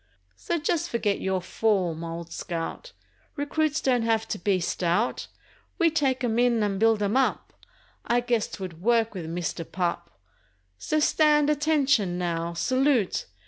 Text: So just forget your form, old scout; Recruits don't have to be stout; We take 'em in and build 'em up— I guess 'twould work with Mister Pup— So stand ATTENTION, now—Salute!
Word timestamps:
So 0.35 0.57
just 0.57 0.89
forget 0.89 1.21
your 1.21 1.43
form, 1.43 2.03
old 2.03 2.31
scout; 2.33 2.91
Recruits 3.35 3.79
don't 3.79 4.01
have 4.01 4.27
to 4.29 4.39
be 4.39 4.59
stout; 4.59 5.27
We 5.77 5.91
take 5.91 6.23
'em 6.23 6.39
in 6.39 6.63
and 6.63 6.79
build 6.79 7.03
'em 7.03 7.15
up— 7.15 7.53
I 8.03 8.21
guess 8.21 8.47
'twould 8.47 8.81
work 8.81 9.13
with 9.13 9.27
Mister 9.27 9.63
Pup— 9.63 10.09
So 10.79 10.99
stand 10.99 11.51
ATTENTION, 11.51 12.17
now—Salute! 12.17 13.27